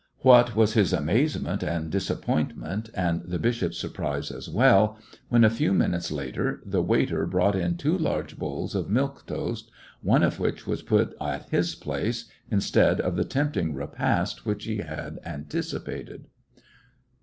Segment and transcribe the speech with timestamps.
[0.25, 4.97] "Wliat was his amazement and dis appointmentj and the bishop's surprise as well,
[5.29, 9.65] when, a few minutes later, the waiter brought in two large bowls of milk toast^
[10.01, 14.77] one of which was put at his place, instead of the tempting repast which he
[14.77, 16.25] had anticipated.